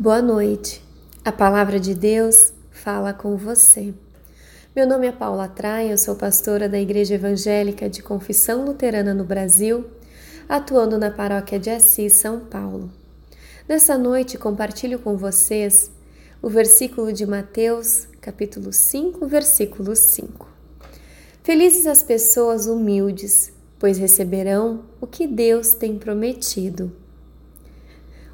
Boa 0.00 0.22
noite. 0.22 0.80
A 1.24 1.32
palavra 1.32 1.80
de 1.80 1.92
Deus 1.92 2.52
fala 2.70 3.12
com 3.12 3.36
você. 3.36 3.92
Meu 4.72 4.86
nome 4.86 5.08
é 5.08 5.10
Paula 5.10 5.48
Traia, 5.48 5.90
eu 5.90 5.98
sou 5.98 6.14
pastora 6.14 6.68
da 6.68 6.78
Igreja 6.78 7.16
Evangélica 7.16 7.90
de 7.90 8.00
Confissão 8.00 8.64
Luterana 8.64 9.12
no 9.12 9.24
Brasil, 9.24 9.86
atuando 10.48 10.98
na 10.98 11.10
paróquia 11.10 11.58
de 11.58 11.68
Assis, 11.68 12.12
São 12.12 12.38
Paulo. 12.38 12.92
Nessa 13.68 13.98
noite 13.98 14.38
compartilho 14.38 15.00
com 15.00 15.16
vocês 15.16 15.90
o 16.40 16.48
versículo 16.48 17.12
de 17.12 17.26
Mateus, 17.26 18.06
capítulo 18.20 18.72
5, 18.72 19.26
versículo 19.26 19.96
5. 19.96 20.48
Felizes 21.42 21.88
as 21.88 22.04
pessoas 22.04 22.68
humildes, 22.68 23.52
pois 23.80 23.98
receberão 23.98 24.84
o 25.00 25.08
que 25.08 25.26
Deus 25.26 25.72
tem 25.72 25.98
prometido. 25.98 26.92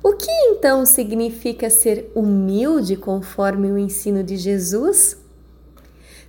O 0.07 0.13
que 0.13 0.31
então 0.31 0.85
significa 0.85 1.71
ser 1.71 2.13
humilde 2.15 2.95
conforme 2.95 3.73
o 3.73 3.79
ensino 3.79 4.23
de 4.23 4.37
Jesus? 4.37 5.17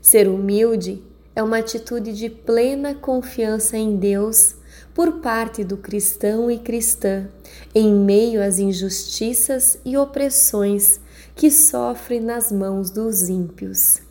Ser 0.01 0.29
humilde 0.29 1.03
é 1.35 1.43
uma 1.43 1.57
atitude 1.57 2.13
de 2.13 2.29
plena 2.29 2.95
confiança 2.95 3.75
em 3.75 3.97
Deus 3.97 4.55
por 4.93 5.19
parte 5.19 5.61
do 5.61 5.75
cristão 5.75 6.49
e 6.49 6.57
cristã 6.57 7.27
em 7.75 7.93
meio 7.93 8.41
às 8.41 8.59
injustiças 8.59 9.77
e 9.83 9.97
opressões 9.97 11.01
que 11.35 11.51
sofre 11.51 12.21
nas 12.21 12.53
mãos 12.53 12.89
dos 12.89 13.27
ímpios. 13.27 14.01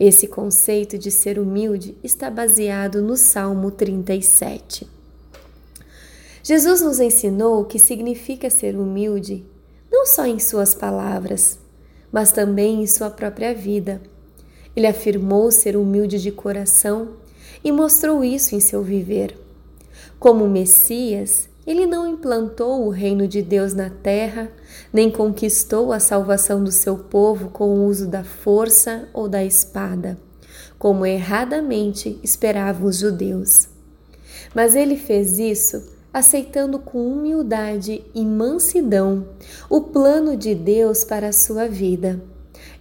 Esse 0.00 0.26
conceito 0.26 0.96
de 0.96 1.10
ser 1.10 1.38
humilde 1.38 1.94
está 2.02 2.30
baseado 2.30 3.02
no 3.02 3.14
Salmo 3.18 3.70
37. 3.70 4.95
Jesus 6.48 6.80
nos 6.80 7.00
ensinou 7.00 7.60
o 7.60 7.64
que 7.64 7.76
significa 7.76 8.48
ser 8.48 8.76
humilde, 8.76 9.44
não 9.90 10.06
só 10.06 10.24
em 10.24 10.38
suas 10.38 10.76
palavras, 10.76 11.58
mas 12.12 12.30
também 12.30 12.84
em 12.84 12.86
sua 12.86 13.10
própria 13.10 13.52
vida. 13.52 14.00
Ele 14.76 14.86
afirmou 14.86 15.50
ser 15.50 15.76
humilde 15.76 16.22
de 16.22 16.30
coração 16.30 17.14
e 17.64 17.72
mostrou 17.72 18.22
isso 18.22 18.54
em 18.54 18.60
seu 18.60 18.80
viver. 18.80 19.36
Como 20.20 20.46
Messias, 20.46 21.48
ele 21.66 21.84
não 21.84 22.08
implantou 22.08 22.86
o 22.86 22.90
reino 22.90 23.26
de 23.26 23.42
Deus 23.42 23.74
na 23.74 23.90
terra, 23.90 24.48
nem 24.92 25.10
conquistou 25.10 25.92
a 25.92 25.98
salvação 25.98 26.62
do 26.62 26.70
seu 26.70 26.96
povo 26.96 27.48
com 27.48 27.70
o 27.70 27.86
uso 27.86 28.06
da 28.06 28.22
força 28.22 29.08
ou 29.12 29.28
da 29.28 29.44
espada, 29.44 30.16
como 30.78 31.04
erradamente 31.04 32.20
esperavam 32.22 32.86
os 32.86 32.98
judeus. 32.98 33.66
Mas 34.54 34.76
ele 34.76 34.96
fez 34.96 35.40
isso 35.40 35.95
aceitando 36.16 36.78
com 36.78 37.12
humildade 37.12 38.02
e 38.14 38.24
mansidão 38.24 39.28
o 39.68 39.82
plano 39.82 40.34
de 40.34 40.54
Deus 40.54 41.04
para 41.04 41.28
a 41.28 41.32
sua 41.32 41.68
vida. 41.68 42.22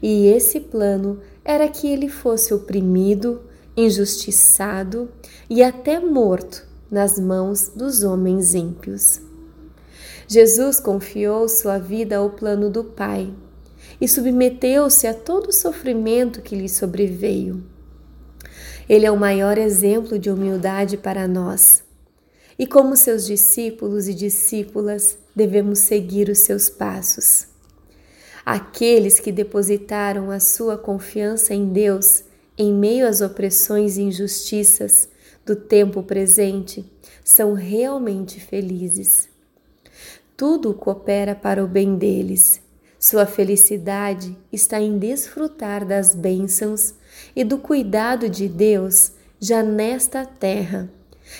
E 0.01 0.27
esse 0.27 0.57
plano 0.57 1.19
era 1.43 1.67
que 1.67 1.85
ele 1.85 2.07
fosse 2.07 2.53
oprimido, 2.53 3.41
injustiçado 3.75 5.09
e 5.49 5.61
até 5.61 5.99
morto 5.99 6.65
nas 6.89 7.19
mãos 7.19 7.67
dos 7.75 8.03
homens 8.03 8.53
ímpios. 8.55 9.19
Jesus 10.29 10.79
confiou 10.79 11.49
sua 11.49 11.77
vida 11.77 12.15
ao 12.15 12.29
plano 12.29 12.69
do 12.69 12.85
Pai 12.85 13.33
e 13.99 14.07
submeteu-se 14.07 15.07
a 15.07 15.13
todo 15.13 15.49
o 15.49 15.53
sofrimento 15.53 16.41
que 16.41 16.55
lhe 16.55 16.69
sobreveio. 16.69 17.61
Ele 18.87 19.05
é 19.05 19.11
o 19.11 19.19
maior 19.19 19.57
exemplo 19.57 20.17
de 20.17 20.29
humildade 20.29 20.95
para 20.95 21.27
nós 21.27 21.84
e 22.57 22.65
como 22.65 22.95
seus 22.95 23.25
discípulos 23.25 24.07
e 24.07 24.13
discípulas 24.13 25.17
devemos 25.35 25.79
seguir 25.79 26.29
os 26.29 26.39
seus 26.39 26.69
passos. 26.69 27.47
Aqueles 28.45 29.19
que 29.19 29.31
depositaram 29.31 30.31
a 30.31 30.39
sua 30.39 30.77
confiança 30.77 31.53
em 31.53 31.67
Deus 31.67 32.23
em 32.57 32.71
meio 32.71 33.07
às 33.07 33.19
opressões 33.19 33.97
e 33.97 34.03
injustiças 34.03 35.09
do 35.45 35.55
tempo 35.55 36.01
presente 36.03 36.85
são 37.23 37.53
realmente 37.53 38.39
felizes. 38.39 39.27
Tudo 40.37 40.73
coopera 40.73 41.35
para 41.35 41.63
o 41.63 41.67
bem 41.67 41.97
deles. 41.97 42.61
Sua 42.99 43.25
felicidade 43.25 44.37
está 44.51 44.79
em 44.79 44.97
desfrutar 44.97 45.85
das 45.85 46.15
bênçãos 46.15 46.93
e 47.35 47.43
do 47.43 47.57
cuidado 47.57 48.29
de 48.29 48.47
Deus 48.47 49.11
já 49.39 49.61
nesta 49.61 50.25
terra 50.25 50.89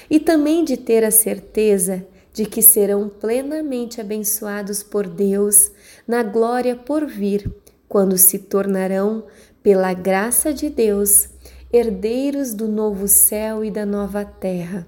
e 0.10 0.20
também 0.20 0.64
de 0.64 0.78
ter 0.78 1.04
a 1.04 1.12
certeza 1.12 2.06
de 2.34 2.46
que 2.46 2.62
serão 2.62 3.08
plenamente 3.08 4.02
abençoados 4.02 4.84
por 4.84 5.08
Deus 5.08 5.72
na 6.06 6.22
glória 6.22 6.76
por 6.76 7.06
vir, 7.06 7.50
quando 7.88 8.18
se 8.18 8.40
tornarão, 8.40 9.24
pela 9.64 9.94
graça 9.94 10.54
de 10.54 10.70
Deus, 10.70 11.30
herdeiros 11.72 12.54
do 12.54 12.68
novo 12.68 13.08
céu 13.08 13.64
e 13.64 13.72
da 13.72 13.86
nova 13.86 14.24
terra, 14.26 14.86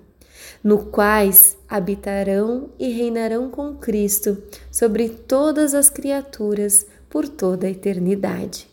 no 0.63 0.85
quais 0.85 1.57
habitarão 1.67 2.69
e 2.77 2.89
reinarão 2.89 3.49
com 3.49 3.75
Cristo 3.75 4.37
sobre 4.69 5.09
todas 5.09 5.73
as 5.73 5.89
criaturas 5.89 6.85
por 7.09 7.27
toda 7.27 7.65
a 7.65 7.69
eternidade. 7.69 8.69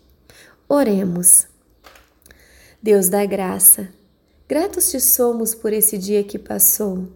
Oremos. 0.69 1.47
Deus 2.83 3.09
da 3.09 3.25
graça, 3.25 3.89
Gratos 4.55 4.89
te 4.93 5.01
somos 5.01 5.53
por 5.53 5.73
esse 5.73 5.99
dia 5.99 6.23
que 6.23 6.39
passou. 6.39 7.09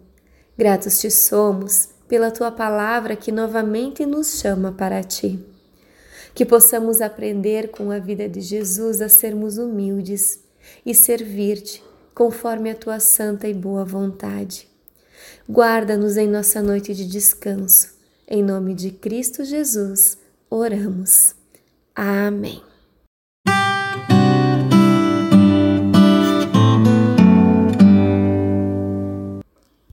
Gratos 0.57 0.99
te 0.99 1.09
somos 1.09 1.87
pela 2.05 2.31
tua 2.31 2.51
palavra 2.51 3.15
que 3.15 3.31
novamente 3.31 4.05
nos 4.05 4.41
chama 4.41 4.73
para 4.73 5.01
ti. 5.03 5.39
Que 6.35 6.45
possamos 6.45 6.99
aprender 6.99 7.71
com 7.71 7.91
a 7.91 7.97
vida 7.97 8.27
de 8.27 8.41
Jesus 8.41 8.99
a 9.01 9.07
sermos 9.07 9.57
humildes 9.57 10.41
e 10.85 10.93
servir-te 10.93 11.81
conforme 12.13 12.71
a 12.71 12.75
tua 12.75 12.99
santa 12.99 13.47
e 13.47 13.53
boa 13.53 13.85
vontade. 13.85 14.67
Guarda-nos 15.49 16.17
em 16.17 16.27
nossa 16.27 16.61
noite 16.61 16.93
de 16.93 17.07
descanso. 17.07 17.93
Em 18.27 18.43
nome 18.43 18.73
de 18.73 18.91
Cristo 18.91 19.45
Jesus, 19.45 20.17
oramos. 20.49 21.35
Amém. 21.95 22.68